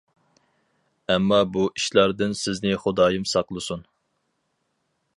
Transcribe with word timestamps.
ئەمما 1.15 1.39
بۇ 1.57 1.67
ئىشلاردىن 1.79 2.35
سىزنى 2.41 2.75
خۇدايىم 2.87 3.31
ساقلىسۇن. 3.35 3.89